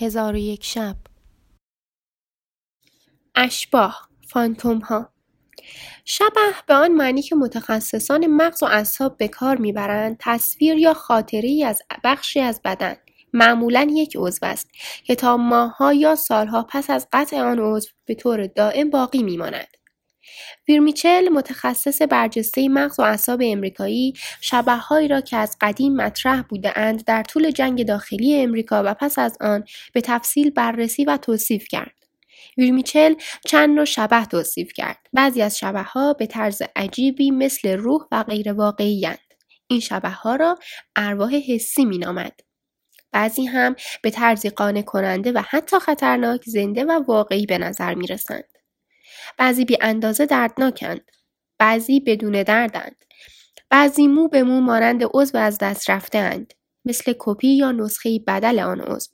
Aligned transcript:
هزار 0.00 0.34
و 0.34 0.36
یک 0.36 0.64
شب. 0.64 0.96
اشباه 3.34 4.08
فانتوم 4.28 4.78
ها 4.78 5.12
شبه 6.04 6.54
به 6.66 6.74
آن 6.74 6.92
معنی 6.92 7.22
که 7.22 7.36
متخصصان 7.36 8.26
مغز 8.26 8.62
و 8.62 8.66
اعصاب 8.66 9.16
به 9.16 9.28
کار 9.28 9.56
می‌برند 9.56 10.16
تصویر 10.20 10.78
یا 10.78 10.94
خاطری 10.94 11.64
از 11.64 11.82
بخشی 12.04 12.40
از 12.40 12.60
بدن. 12.64 12.96
معمولا 13.32 13.88
یک 13.90 14.16
عضو 14.16 14.46
است 14.46 14.70
که 15.04 15.14
تا 15.14 15.36
ماهها 15.36 15.92
یا 15.92 16.14
سالها 16.14 16.66
پس 16.70 16.90
از 16.90 17.08
قطع 17.12 17.40
آن 17.40 17.58
عضو 17.58 17.88
به 18.04 18.14
طور 18.14 18.46
دائم 18.46 18.90
باقی 18.90 19.22
میماند. 19.22 19.77
ویرمیچل 20.68 21.28
متخصص 21.28 22.02
برجسته 22.02 22.68
مغز 22.68 23.00
و 23.00 23.02
اعصاب 23.02 23.40
امریکایی 23.44 24.12
شبههایی 24.40 25.08
را 25.08 25.20
که 25.20 25.36
از 25.36 25.56
قدیم 25.60 25.96
مطرح 25.96 26.42
بودهاند 26.42 27.04
در 27.04 27.22
طول 27.22 27.50
جنگ 27.50 27.86
داخلی 27.86 28.42
امریکا 28.42 28.82
و 28.86 28.94
پس 28.94 29.18
از 29.18 29.38
آن 29.40 29.64
به 29.92 30.00
تفصیل 30.00 30.50
بررسی 30.50 31.04
و 31.04 31.16
توصیف 31.16 31.68
کرد 31.68 31.94
ویرمیچل 32.56 33.14
چند 33.46 33.76
نوع 33.76 33.84
شبه 33.84 34.24
توصیف 34.24 34.72
کرد 34.72 34.98
بعضی 35.12 35.42
از 35.42 35.58
شبه 35.58 35.82
ها 35.82 36.12
به 36.12 36.26
طرز 36.26 36.62
عجیبی 36.76 37.30
مثل 37.30 37.76
روح 37.76 38.02
و 38.12 38.22
غیر 38.22 38.52
واقعی 38.52 39.06
این 39.70 39.80
شبه 39.80 40.10
ها 40.10 40.36
را 40.36 40.58
ارواح 40.96 41.34
حسی 41.34 41.84
می 41.84 41.98
نامد. 41.98 42.40
بعضی 43.12 43.46
هم 43.46 43.76
به 44.02 44.10
طرزی 44.10 44.50
قانع 44.50 44.82
کننده 44.82 45.32
و 45.32 45.42
حتی 45.48 45.78
خطرناک 45.78 46.42
زنده 46.46 46.84
و 46.84 47.02
واقعی 47.08 47.46
به 47.46 47.58
نظر 47.58 47.94
می 47.94 48.06
رسند. 48.06 48.57
بعضی 49.38 49.64
بی 49.64 49.78
اندازه 49.80 50.26
دردناکند. 50.26 51.10
بعضی 51.58 52.00
بدون 52.00 52.42
دردند. 52.42 53.04
بعضی 53.70 54.06
مو 54.06 54.28
به 54.28 54.42
مو 54.42 54.60
مانند 54.60 55.02
عضو 55.14 55.38
از 55.38 55.58
دست 55.58 55.90
رفته 55.90 56.18
اند. 56.18 56.54
مثل 56.84 57.14
کپی 57.18 57.48
یا 57.48 57.72
نسخه 57.72 58.18
بدل 58.26 58.58
آن 58.58 58.80
عضو. 58.80 59.10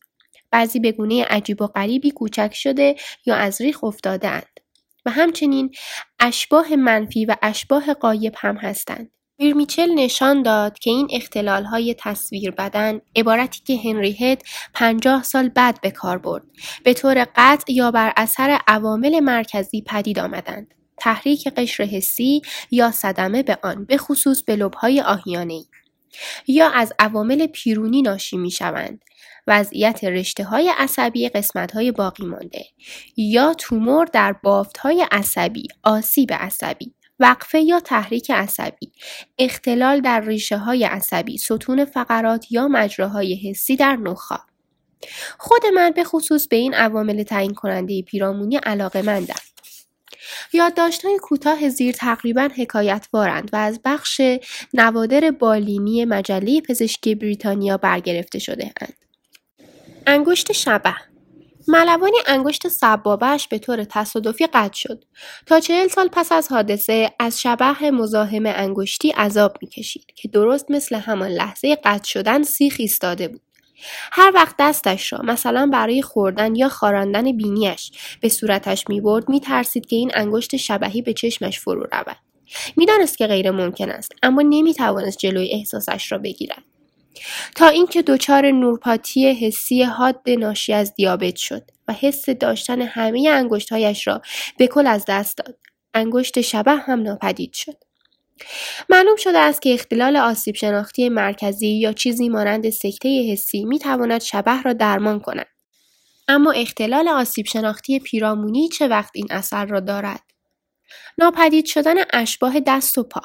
بعضی 0.51 0.81
به 0.81 0.93
گونه 0.93 1.25
عجیب 1.25 1.63
و 1.63 1.67
غریبی 1.67 2.11
کوچک 2.11 2.51
شده 2.55 2.97
یا 3.27 3.35
از 3.37 3.61
ریخ 3.61 3.85
افتاده 3.85 4.29
اند. 4.29 4.61
و 5.07 5.11
همچنین 5.11 5.75
اشباه 6.21 6.77
منفی 6.77 7.25
و 7.25 7.37
اشباه 7.43 7.95
قایب 7.95 8.35
هم 8.39 8.57
هستند. 8.57 9.11
میرمیچل 9.39 9.91
نشان 9.95 10.43
داد 10.43 10.79
که 10.79 10.91
این 10.91 11.09
اختلال 11.13 11.65
های 11.65 11.95
تصویر 11.99 12.51
بدن 12.51 13.01
عبارتی 13.17 13.61
که 13.65 13.91
هنری 13.91 14.13
هد 14.13 14.43
پنجاه 14.75 15.23
سال 15.23 15.49
بعد 15.49 15.81
به 15.81 15.91
کار 15.91 16.19
برد. 16.19 16.43
به 16.85 16.95
طور 16.95 17.27
قطع 17.37 17.73
یا 17.73 17.91
بر 17.91 18.13
اثر 18.17 18.59
عوامل 18.67 19.21
مرکزی 19.21 19.83
پدید 19.83 20.19
آمدند. 20.19 20.75
تحریک 20.97 21.49
قشر 21.49 21.85
حسی 21.85 22.43
یا 22.71 22.91
صدمه 22.91 23.43
به 23.43 23.59
آن 23.63 23.85
به 23.85 23.97
خصوص 23.97 24.43
به 24.43 24.57
لبهای 24.57 25.01
آهیانه 25.01 25.61
یا 26.47 26.69
از 26.69 26.93
عوامل 26.99 27.47
پیرونی 27.47 28.03
ناشی 28.03 28.37
می 28.37 28.51
شوند 28.51 29.05
وضعیت 29.47 30.05
رشته 30.05 30.45
های 30.45 30.73
عصبی 30.79 31.29
قسمت 31.29 31.73
های 31.73 31.93
باقی 31.93 32.25
مانده. 32.25 32.65
یا 33.17 33.55
تومور 33.55 34.07
در 34.07 34.33
بافت 34.33 34.79
های 34.79 35.07
عصبی 35.13 35.69
آسیب 35.83 36.33
عصبی. 36.33 36.94
وقفه 37.19 37.61
یا 37.61 37.81
تحریک 37.81 38.31
عصبی، 38.31 38.93
اختلال 39.39 40.01
در 40.01 40.21
ریشه 40.21 40.57
های 40.57 40.85
عصبی، 40.85 41.39
ستون 41.39 41.85
فقرات 41.85 42.53
یا 42.53 42.69
مجراهای 42.69 43.35
حسی 43.35 43.77
در 43.77 43.97
نخا. 43.97 44.39
خود 45.39 45.67
من 45.67 45.91
به 45.91 46.05
خصوص 46.05 46.49
به 46.49 46.57
این 46.57 46.75
عوامل 46.75 47.23
تعیین 47.23 47.55
کننده 47.55 48.03
پیرامونی 48.03 48.57
علاقه 48.57 49.03
مندم. 49.03 49.35
یادداشت‌های 50.53 51.19
کوتاه 51.19 51.69
زیر 51.69 51.95
تقریبا 51.95 52.49
حکایتوارند 52.57 53.51
و 53.53 53.57
از 53.57 53.81
بخش 53.85 54.21
نوادر 54.75 55.31
بالینی 55.31 56.05
مجله 56.05 56.61
پزشکی 56.61 57.15
بریتانیا 57.15 57.77
برگرفته 57.77 58.39
شده 58.39 58.73
اند. 58.81 58.95
انگشت 60.07 60.53
شبه 60.53 60.95
ملوانی 61.69 62.17
انگشت 62.27 62.67
به 63.49 63.59
طور 63.59 63.85
تصادفی 63.85 64.47
قطع 64.47 64.75
شد. 64.75 65.05
تا 65.47 65.61
چهل 65.61 65.89
سال 65.89 66.09
پس 66.09 66.33
از 66.33 66.53
حادثه 66.53 67.13
از 67.19 67.41
شبه 67.41 67.91
مزاحم 67.91 68.47
انگشتی 68.47 69.11
عذاب 69.11 69.57
می‌کشید 69.63 70.07
که 70.17 70.29
درست 70.29 70.71
مثل 70.71 70.97
همان 70.97 71.29
لحظه 71.29 71.77
قطع 71.85 72.05
شدن 72.05 72.43
سیخ 72.43 72.77
ایستاده 72.79 73.29
بود. 73.29 73.41
هر 74.13 74.33
وقت 74.35 74.55
دستش 74.59 75.13
را 75.13 75.19
مثلا 75.23 75.67
برای 75.73 76.03
خوردن 76.03 76.55
یا 76.55 76.69
خاراندن 76.69 77.33
بینیش 77.33 77.93
به 78.21 78.29
صورتش 78.29 78.85
می‌برد 78.89 79.29
میترسید 79.29 79.87
که 79.87 79.97
این 79.97 80.11
انگشت 80.15 80.57
شبهی 80.57 81.03
به 81.03 81.13
چشمش 81.13 81.61
فرو 81.61 81.89
رود 81.93 82.17
می‌دانست 82.77 83.19
که 83.19 83.27
غیر 83.27 83.51
ممکن 83.51 83.91
است 83.91 84.13
اما 84.23 84.43
نمی‌توانست 84.43 85.19
جلوی 85.19 85.51
احساسش 85.53 86.13
را 86.13 86.19
بگیرد 86.19 86.63
تا 87.57 87.69
اینکه 87.69 88.03
دچار 88.03 88.51
نورپاتی 88.51 89.33
حسی 89.33 89.83
حاد 89.83 90.31
ناشی 90.39 90.73
از 90.73 90.95
دیابت 90.95 91.37
شد 91.37 91.71
و 91.89 91.93
حس 91.93 92.29
داشتن 92.31 92.83
همه 92.83 93.29
انگشتهایش 93.33 94.07
را 94.07 94.23
به 94.59 94.67
کل 94.67 94.87
از 94.87 95.05
دست 95.09 95.37
داد. 95.37 95.59
انگشت 95.95 96.41
شبه 96.41 96.73
هم 96.73 97.03
ناپدید 97.03 97.53
شد. 97.53 97.85
معلوم 98.89 99.17
شده 99.17 99.39
است 99.39 99.63
که 99.63 99.75
اختلال 99.75 100.17
آسیب 100.17 100.55
شناختی 100.55 101.09
مرکزی 101.09 101.69
یا 101.69 101.93
چیزی 101.93 102.29
مانند 102.29 102.71
سکته 102.71 103.33
حسی 103.33 103.65
می 103.65 103.79
تواند 103.79 104.23
شبه 104.23 104.63
را 104.63 104.73
درمان 104.73 105.21
کند. 105.21 105.47
اما 106.29 106.53
اختلال 106.53 107.09
آسیب 107.09 107.47
شناختی 107.47 107.99
پیرامونی 107.99 108.69
چه 108.69 108.89
وقت 108.89 109.11
این 109.15 109.27
اثر 109.31 109.67
را 109.67 109.81
دارد؟ 109.81 110.21
ناپدید 111.19 111.67
شدن 111.67 111.95
اشباه 112.13 112.61
دست 112.61 112.99
و 112.99 113.03
پا. 113.03 113.21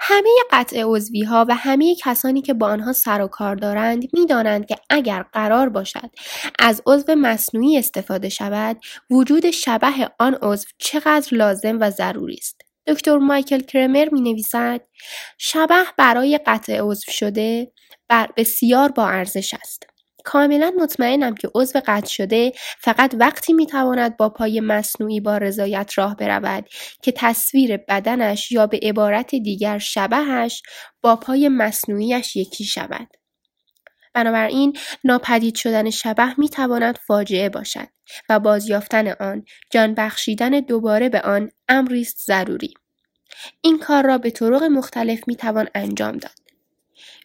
همه 0.00 0.30
قطع 0.50 0.84
ها 1.28 1.46
و 1.48 1.54
همه 1.54 1.94
کسانی 1.94 2.42
که 2.42 2.54
با 2.54 2.66
آنها 2.66 2.92
سر 2.92 3.22
و 3.22 3.28
کار 3.28 3.54
دارند 3.56 4.04
می‌دانند 4.12 4.66
که 4.66 4.76
اگر 4.90 5.22
قرار 5.32 5.68
باشد 5.68 6.10
از 6.58 6.82
عضو 6.86 7.14
مصنوعی 7.14 7.78
استفاده 7.78 8.28
شود 8.28 8.76
وجود 9.10 9.50
شبه 9.50 10.10
آن 10.18 10.34
عضو 10.42 10.68
چقدر 10.78 11.28
لازم 11.36 11.80
و 11.80 11.90
ضروری 11.90 12.34
است. 12.34 12.60
دکتر 12.86 13.18
مایکل 13.18 13.60
کرمر 13.60 14.08
می 14.12 14.20
نویسد 14.20 14.80
شبه 15.38 15.84
برای 15.98 16.40
قطع 16.46 16.80
عضو 16.80 17.12
شده 17.12 17.72
بر 18.08 18.28
بسیار 18.36 18.92
با 18.92 19.08
ارزش 19.08 19.54
است. 19.54 19.89
کاملا 20.24 20.72
مطمئنم 20.78 21.34
که 21.34 21.50
عضو 21.54 21.80
قطع 21.86 22.08
شده 22.08 22.52
فقط 22.78 23.14
وقتی 23.18 23.52
می‌تواند 23.52 24.16
با 24.16 24.28
پای 24.28 24.60
مصنوعی 24.60 25.20
با 25.20 25.38
رضایت 25.38 25.92
راه 25.96 26.16
برود 26.16 26.68
که 27.02 27.12
تصویر 27.12 27.76
بدنش 27.76 28.52
یا 28.52 28.66
به 28.66 28.80
عبارت 28.82 29.34
دیگر 29.34 29.78
شبهش 29.78 30.62
با 31.02 31.16
پای 31.16 31.48
مصنوعیش 31.48 32.36
یکی 32.36 32.64
شود. 32.64 33.08
بنابراین 34.14 34.76
ناپدید 35.04 35.54
شدن 35.54 35.90
شبه 35.90 36.40
می‌تواند 36.40 36.98
فاجعه 37.06 37.48
باشد 37.48 37.88
و 38.28 38.40
بازیافتن 38.40 39.08
آن 39.08 39.44
جان 39.70 39.94
بخشیدن 39.94 40.50
دوباره 40.50 41.08
به 41.08 41.20
آن 41.20 41.50
امری 41.68 42.00
است 42.00 42.26
ضروری. 42.26 42.74
این 43.62 43.78
کار 43.78 44.06
را 44.06 44.18
به 44.18 44.30
طرق 44.30 44.62
مختلف 44.62 45.20
می‌توان 45.26 45.68
انجام 45.74 46.16
داد. 46.16 46.49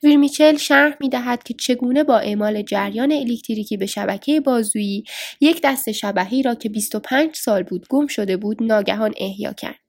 ویرمیچل 0.03 0.57
شرح 0.57 0.97
می 0.99 1.09
دهد 1.09 1.43
که 1.43 1.53
چگونه 1.53 2.03
با 2.03 2.17
اعمال 2.17 2.61
جریان 2.61 3.11
الکتریکی 3.11 3.77
به 3.77 3.85
شبکه 3.85 4.39
بازویی 4.39 5.03
یک 5.41 5.61
دست 5.63 5.91
شبهی 5.91 6.43
را 6.43 6.55
که 6.55 6.69
25 6.69 7.35
سال 7.35 7.63
بود 7.63 7.87
گم 7.89 8.07
شده 8.07 8.37
بود 8.37 8.63
ناگهان 8.63 9.13
احیا 9.17 9.53
کرد. 9.53 9.79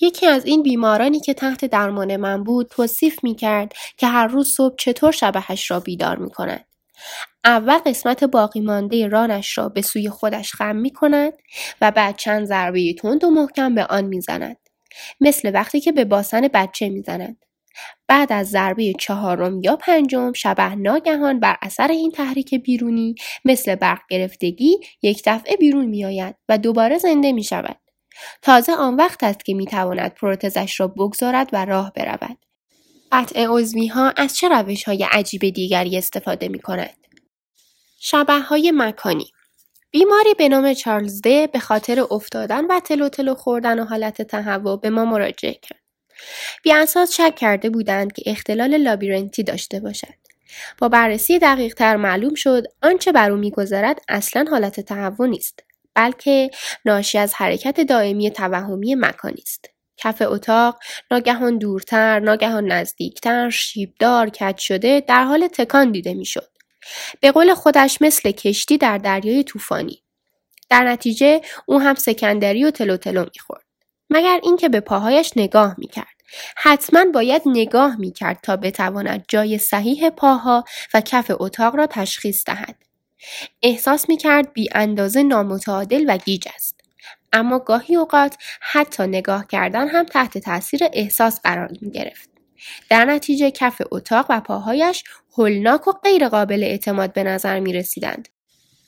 یکی 0.00 0.26
از 0.26 0.44
این 0.44 0.62
بیمارانی 0.62 1.20
که 1.20 1.34
تحت 1.34 1.64
درمان 1.64 2.16
من 2.16 2.44
بود 2.44 2.68
توصیف 2.70 3.24
می 3.24 3.34
کرد 3.34 3.72
که 3.96 4.06
هر 4.06 4.26
روز 4.26 4.48
صبح 4.48 4.74
چطور 4.78 5.12
شبهش 5.12 5.70
را 5.70 5.80
بیدار 5.80 6.18
می 6.18 6.30
کند. 6.30 6.64
اول 7.44 7.78
قسمت 7.78 8.24
باقی 8.24 8.60
مانده 8.60 9.08
رانش 9.08 9.58
را 9.58 9.68
به 9.68 9.82
سوی 9.82 10.08
خودش 10.08 10.52
خم 10.52 10.76
می 10.76 10.90
کند 10.90 11.32
و 11.80 11.90
بعد 11.90 12.16
چند 12.16 12.46
ضربه 12.46 12.94
تند 12.94 13.24
و 13.24 13.30
محکم 13.30 13.74
به 13.74 13.84
آن 13.84 14.04
می 14.04 14.20
زند. 14.20 14.56
مثل 15.20 15.50
وقتی 15.54 15.80
که 15.80 15.92
به 15.92 16.04
باسن 16.04 16.48
بچه 16.48 16.88
می 16.88 17.02
زند. 17.02 17.36
بعد 18.08 18.32
از 18.32 18.50
ضربه 18.50 18.92
چهارم 19.00 19.60
یا 19.62 19.76
پنجم 19.76 20.32
شبه 20.32 20.74
ناگهان 20.74 21.40
بر 21.40 21.56
اثر 21.62 21.88
این 21.88 22.10
تحریک 22.10 22.54
بیرونی 22.54 23.14
مثل 23.44 23.74
برق 23.74 24.00
گرفتگی 24.10 24.80
یک 25.02 25.22
دفعه 25.26 25.56
بیرون 25.56 25.86
می 25.86 26.04
آید 26.04 26.34
و 26.48 26.58
دوباره 26.58 26.98
زنده 26.98 27.32
می 27.32 27.44
شود. 27.44 27.76
تازه 28.42 28.72
آن 28.72 28.96
وقت 28.96 29.24
است 29.24 29.44
که 29.44 29.54
می 29.54 29.66
تواند 29.66 30.14
پروتزش 30.14 30.80
را 30.80 30.88
بگذارد 30.88 31.50
و 31.52 31.64
راه 31.64 31.92
برود. 31.96 32.38
قطع 33.12 33.46
عضوی 33.48 33.86
ها 33.86 34.12
از 34.16 34.36
چه 34.36 34.48
روش 34.48 34.84
های 34.84 35.06
عجیب 35.10 35.48
دیگری 35.48 35.98
استفاده 35.98 36.48
می 36.48 36.58
کند؟ 36.58 36.96
شبه 38.00 38.40
های 38.40 38.72
مکانی 38.74 39.32
بیماری 39.90 40.34
به 40.34 40.48
نام 40.48 40.74
چارلز 40.74 41.20
ده 41.22 41.46
به 41.46 41.58
خاطر 41.58 42.06
افتادن 42.10 42.64
و 42.66 42.80
تلو 42.80 43.08
تلو 43.08 43.34
خوردن 43.34 43.78
و 43.80 43.84
حالت 43.84 44.22
تهوع 44.22 44.80
به 44.80 44.90
ما 44.90 45.04
مراجعه 45.04 45.54
کرد. 45.54 45.81
بیانساز 46.62 47.14
شک 47.14 47.34
کرده 47.36 47.70
بودند 47.70 48.12
که 48.12 48.22
اختلال 48.26 48.76
لابیرنتی 48.76 49.42
داشته 49.42 49.80
باشد. 49.80 50.14
با 50.78 50.88
بررسی 50.88 51.38
دقیق 51.38 51.74
تر 51.74 51.96
معلوم 51.96 52.34
شد 52.34 52.64
آنچه 52.82 53.12
بر 53.12 53.30
او 53.30 53.36
میگذرد 53.36 54.00
اصلا 54.08 54.44
حالت 54.50 54.80
تهوع 54.80 55.26
نیست 55.26 55.60
بلکه 55.94 56.50
ناشی 56.84 57.18
از 57.18 57.34
حرکت 57.34 57.80
دائمی 57.80 58.30
توهمی 58.30 58.94
مکانی 58.94 59.42
است. 59.46 59.68
کف 59.96 60.22
اتاق 60.22 60.78
ناگهان 61.10 61.58
دورتر 61.58 62.20
ناگهان 62.20 62.72
نزدیکتر 62.72 63.50
شیبدار 63.50 64.30
کج 64.30 64.58
شده 64.58 65.00
در 65.00 65.24
حال 65.24 65.48
تکان 65.48 65.92
دیده 65.92 66.14
می‌شد. 66.14 66.48
به 67.20 67.32
قول 67.32 67.54
خودش 67.54 67.98
مثل 68.00 68.30
کشتی 68.30 68.78
در 68.78 68.98
دریای 68.98 69.44
طوفانی. 69.44 70.02
در 70.70 70.84
نتیجه 70.84 71.40
او 71.66 71.80
هم 71.80 71.94
سکندری 71.94 72.64
و 72.64 72.70
تلو 72.70 72.96
تلو 72.96 73.24
می‌خورد 73.34 73.64
مگر 74.10 74.40
اینکه 74.42 74.68
به 74.68 74.80
پاهایش 74.80 75.32
نگاه 75.36 75.74
می‌کرد. 75.78 76.11
حتما 76.56 77.04
باید 77.14 77.42
نگاه 77.46 77.96
می‌کرد 77.96 78.38
تا 78.42 78.56
بتواند 78.56 79.24
جای 79.28 79.58
صحیح 79.58 80.10
پاها 80.10 80.64
و 80.94 81.00
کف 81.00 81.30
اتاق 81.40 81.76
را 81.76 81.86
تشخیص 81.86 82.44
دهد 82.46 82.76
احساس 83.62 84.08
می‌کرد 84.08 84.52
بی 84.52 84.68
اندازه 84.74 85.22
نامتعادل 85.22 86.04
و 86.08 86.16
گیج 86.16 86.48
است 86.54 86.80
اما 87.32 87.58
گاهی 87.58 87.96
اوقات 87.96 88.36
حتی 88.60 89.02
نگاه 89.02 89.46
کردن 89.46 89.88
هم 89.88 90.04
تحت 90.04 90.38
تاثیر 90.38 90.80
احساس 90.92 91.40
قرار 91.40 91.70
می 91.80 91.90
گرفت. 91.90 92.30
در 92.90 93.04
نتیجه 93.04 93.50
کف 93.50 93.82
اتاق 93.90 94.26
و 94.28 94.40
پاهایش 94.40 95.04
هلناک 95.38 95.88
و 95.88 95.92
غیرقابل 95.92 96.64
اعتماد 96.64 97.12
به 97.12 97.22
نظر 97.22 97.60
می 97.60 97.72
رسیدند. 97.72 98.28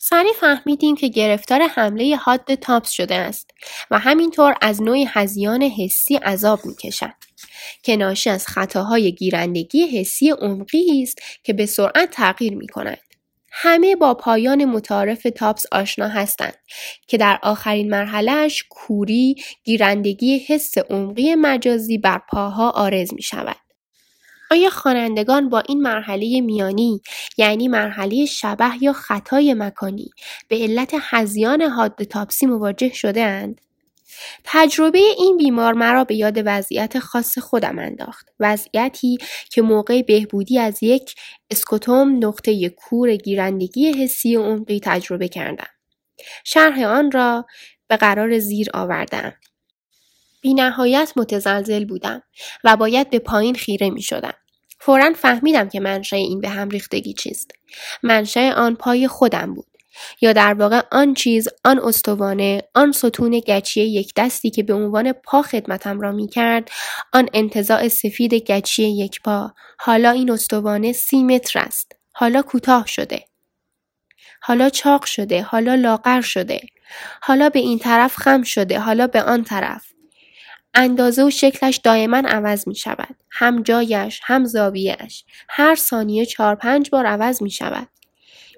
سریع 0.08 0.32
فهمیدیم 0.32 0.96
که 0.96 1.08
گرفتار 1.08 1.62
حمله 1.62 2.16
حاد 2.16 2.54
تاپس 2.54 2.90
شده 2.90 3.14
است 3.14 3.50
و 3.90 3.98
همینطور 3.98 4.54
از 4.60 4.82
نوعی 4.82 5.06
هزیان 5.10 5.62
حسی 5.62 6.16
عذاب 6.16 6.66
می 6.66 6.74
کشد. 6.74 7.12
که 7.82 7.96
ناشی 7.96 8.30
از 8.30 8.46
خطاهای 8.46 9.12
گیرندگی 9.12 9.86
حسی 9.86 10.30
عمقی 10.30 11.02
است 11.02 11.18
که 11.42 11.52
به 11.52 11.66
سرعت 11.66 12.10
تغییر 12.10 12.54
می 12.54 12.68
کند. 12.68 12.98
همه 13.52 13.96
با 13.96 14.14
پایان 14.14 14.64
متعارف 14.64 15.26
تاپس 15.36 15.66
آشنا 15.72 16.08
هستند 16.08 16.54
که 17.06 17.18
در 17.18 17.38
آخرین 17.42 17.90
مرحلهش 17.90 18.64
کوری 18.70 19.36
گیرندگی 19.64 20.38
حس 20.38 20.78
عمقی 20.78 21.34
مجازی 21.34 21.98
بر 21.98 22.20
پاها 22.30 22.70
آرز 22.70 23.14
می 23.14 23.22
شود. 23.22 23.63
آیا 24.54 24.70
خوانندگان 24.70 25.48
با 25.48 25.60
این 25.60 25.82
مرحله 25.82 26.40
میانی 26.40 27.00
یعنی 27.38 27.68
مرحله 27.68 28.26
شبه 28.26 28.70
یا 28.80 28.92
خطای 28.92 29.54
مکانی 29.54 30.10
به 30.48 30.56
علت 30.56 30.94
هزیان 31.00 31.62
حاد 31.62 32.02
تاپسی 32.02 32.46
مواجه 32.46 32.92
شده 32.94 33.22
اند؟ 33.22 33.60
تجربه 34.44 34.98
این 34.98 35.36
بیمار 35.36 35.72
مرا 35.72 36.04
به 36.04 36.14
یاد 36.14 36.42
وضعیت 36.44 36.98
خاص 36.98 37.38
خودم 37.38 37.78
انداخت. 37.78 38.28
وضعیتی 38.40 39.18
که 39.50 39.62
موقع 39.62 40.02
بهبودی 40.02 40.58
از 40.58 40.82
یک 40.82 41.14
اسکوتوم 41.50 42.24
نقطه 42.24 42.68
کور 42.68 43.16
گیرندگی 43.16 43.92
حسی 43.92 44.34
عمقی 44.34 44.80
تجربه 44.84 45.28
کردم. 45.28 45.70
شرح 46.44 46.82
آن 46.82 47.10
را 47.10 47.46
به 47.88 47.96
قرار 47.96 48.38
زیر 48.38 48.68
آوردم. 48.74 49.32
بی 50.40 50.54
نهایت 50.54 51.12
متزلزل 51.16 51.84
بودم 51.84 52.22
و 52.64 52.76
باید 52.76 53.10
به 53.10 53.18
پایین 53.18 53.54
خیره 53.54 53.90
می 53.90 54.02
شدم. 54.02 54.34
فورا 54.84 55.12
فهمیدم 55.12 55.68
که 55.68 55.80
منشأ 55.80 56.16
این 56.16 56.40
به 56.40 56.48
هم 56.48 56.68
ریختگی 56.68 57.12
چیست. 57.12 57.50
منشأ 58.02 58.50
آن 58.50 58.74
پای 58.74 59.08
خودم 59.08 59.54
بود. 59.54 59.66
یا 60.20 60.32
در 60.32 60.54
واقع 60.54 60.82
آن 60.92 61.14
چیز 61.14 61.48
آن 61.64 61.78
استوانه 61.78 62.62
آن 62.74 62.92
ستون 62.92 63.40
گچی 63.46 63.80
یک 63.80 64.12
دستی 64.16 64.50
که 64.50 64.62
به 64.62 64.74
عنوان 64.74 65.12
پا 65.12 65.42
خدمتم 65.42 66.00
را 66.00 66.12
می 66.12 66.28
کرد 66.28 66.70
آن 67.12 67.28
انتظاع 67.34 67.88
سفید 67.88 68.34
گچی 68.34 68.82
یک 68.82 69.22
پا. 69.22 69.54
حالا 69.78 70.10
این 70.10 70.30
استوانه 70.30 70.92
سی 70.92 71.22
متر 71.22 71.58
است. 71.58 71.92
حالا 72.12 72.42
کوتاه 72.42 72.86
شده. 72.86 73.24
حالا 74.40 74.68
چاق 74.68 75.04
شده. 75.04 75.42
حالا 75.42 75.74
لاغر 75.74 76.20
شده. 76.20 76.60
حالا 77.22 77.48
به 77.48 77.58
این 77.58 77.78
طرف 77.78 78.16
خم 78.16 78.42
شده. 78.42 78.78
حالا 78.78 79.06
به 79.06 79.22
آن 79.22 79.44
طرف. 79.44 79.93
اندازه 80.74 81.24
و 81.24 81.30
شکلش 81.30 81.76
دائما 81.76 82.22
عوض 82.26 82.68
می 82.68 82.74
شود. 82.74 83.16
هم 83.30 83.62
جایش 83.62 84.20
هم 84.24 84.44
زاویهش. 84.44 85.24
هر 85.48 85.74
ثانیه 85.74 86.26
چهار 86.26 86.54
پنج 86.54 86.90
بار 86.90 87.06
عوض 87.06 87.42
می 87.42 87.50
شود. 87.50 87.88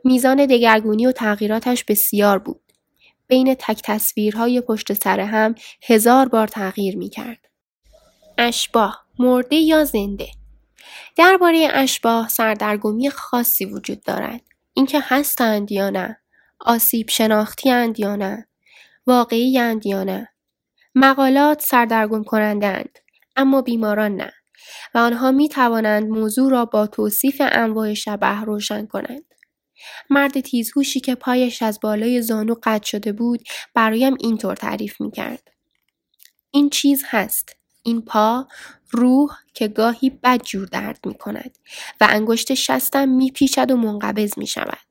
میزان 0.05 0.47
دگرگونی 0.47 1.07
و 1.07 1.13
تغییراتش 1.13 1.85
بسیار 1.85 2.39
بود. 2.39 2.61
بین 3.29 3.55
تک 3.55 3.81
تصویرهای 3.85 4.61
پشت 4.61 4.93
سر 4.93 5.21
هم 5.21 5.55
هزار 5.83 6.29
بار 6.29 6.47
تغییر 6.47 6.97
می 6.97 7.09
کرد. 7.09 7.49
اشباه 8.39 9.07
مرده 9.19 9.57
یا 9.57 9.85
زنده 9.85 10.29
درباره 11.17 11.69
اشباه 11.73 12.29
سردرگمی 12.29 13.11
خاصی 13.11 13.65
وجود 13.65 14.03
دارد. 14.03 14.41
اینکه 14.75 15.01
هستند 15.03 15.73
یا 15.73 15.91
نه 15.91 16.19
آسیب 16.61 17.11
شناختی 17.11 17.71
اند 17.71 18.01
یا 18.01 18.17
نه 18.17 18.47
واقعی 19.07 19.59
اند 19.59 19.87
یا 19.87 20.05
نه 20.05 20.29
مقالات 20.99 21.63
سردرگم 21.63 22.25
کنندند 22.25 22.99
اما 23.37 23.63
بیماران 23.63 24.17
نه 24.17 24.33
و 24.95 24.99
آنها 24.99 25.33
می 25.33 25.49
توانند 25.49 26.09
موضوع 26.09 26.51
را 26.51 26.65
با 26.65 26.87
توصیف 26.87 27.43
انواع 27.45 27.95
شبه 27.95 28.41
روشن 28.41 28.87
کنند. 28.87 29.25
مرد 30.11 30.41
تیزهوشی 30.41 31.01
که 31.01 31.15
پایش 31.15 31.63
از 31.63 31.81
بالای 31.83 32.23
زانو 32.23 32.55
قطع 32.63 32.87
شده 32.87 33.13
بود 33.13 33.41
برایم 33.75 34.17
اینطور 34.21 34.57
تعریف 34.57 35.01
می 35.01 35.11
کرد. 35.11 35.49
این 36.51 36.71
چیز 36.71 37.05
هست. 37.07 37.57
این 37.83 38.03
پا 38.03 38.49
روح 38.91 39.31
که 39.55 39.69
گاهی 39.69 40.11
بد 40.11 40.43
جور 40.43 40.67
درد 40.67 41.07
می 41.07 41.15
کند 41.15 41.59
و 42.01 42.07
انگشت 42.11 42.55
شستم 42.55 43.09
می 43.09 43.31
پیچد 43.31 43.71
و 43.71 43.77
منقبض 43.77 44.39
می 44.39 44.47
شود. 44.47 44.86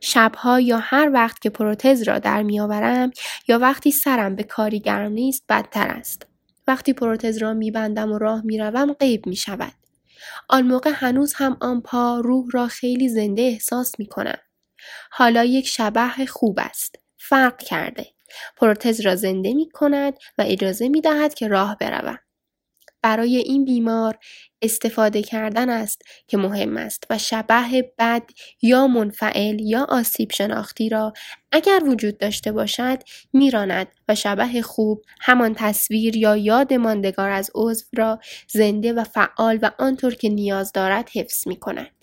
شبها 0.00 0.60
یا 0.60 0.78
هر 0.78 1.10
وقت 1.12 1.38
که 1.38 1.50
پروتز 1.50 2.02
را 2.02 2.18
در 2.18 2.42
میآورم 2.42 3.10
یا 3.48 3.58
وقتی 3.58 3.90
سرم 3.90 4.36
به 4.36 4.42
کاری 4.42 4.80
گرم 4.80 5.12
نیست 5.12 5.44
بدتر 5.48 5.88
است. 5.88 6.26
وقتی 6.66 6.92
پروتز 6.92 7.38
را 7.38 7.54
میبندم 7.54 8.12
و 8.12 8.18
راه 8.18 8.42
می‌روم 8.44 8.92
غیب 8.92 9.26
می 9.26 9.36
شود. 9.36 9.72
آن 10.48 10.66
موقع 10.66 10.90
هنوز 10.94 11.34
هم 11.36 11.56
آن 11.60 11.80
پا 11.80 12.20
روح 12.20 12.46
را 12.52 12.66
خیلی 12.66 13.08
زنده 13.08 13.42
احساس 13.42 13.98
می 13.98 14.06
کنم. 14.06 14.38
حالا 15.10 15.44
یک 15.44 15.66
شبه 15.66 16.26
خوب 16.26 16.58
است. 16.62 16.98
فرق 17.16 17.58
کرده. 17.58 18.06
پروتز 18.56 19.00
را 19.00 19.16
زنده 19.16 19.54
می 19.54 19.70
کند 19.70 20.14
و 20.38 20.44
اجازه 20.46 20.88
می 20.88 21.00
دهد 21.00 21.34
که 21.34 21.48
راه 21.48 21.76
بروم. 21.80 22.18
برای 23.02 23.36
این 23.36 23.64
بیمار 23.64 24.18
استفاده 24.62 25.22
کردن 25.22 25.70
است 25.70 26.02
که 26.26 26.36
مهم 26.36 26.76
است 26.76 27.04
و 27.10 27.18
شبه 27.18 27.92
بد 27.98 28.22
یا 28.62 28.86
منفعل 28.86 29.60
یا 29.60 29.86
آسیب 29.88 30.32
شناختی 30.32 30.88
را 30.88 31.12
اگر 31.52 31.82
وجود 31.86 32.18
داشته 32.18 32.52
باشد 32.52 32.98
میراند 33.32 33.86
و 34.08 34.14
شبه 34.14 34.62
خوب 34.62 35.02
همان 35.20 35.54
تصویر 35.54 36.16
یا 36.16 36.36
یاد 36.36 36.74
ماندگار 36.74 37.30
از 37.30 37.50
عضو 37.54 37.84
را 37.96 38.18
زنده 38.48 38.92
و 38.92 39.04
فعال 39.04 39.58
و 39.62 39.70
آنطور 39.78 40.14
که 40.14 40.28
نیاز 40.28 40.72
دارد 40.72 41.10
حفظ 41.14 41.48
می 41.48 41.56
کند. 41.56 41.97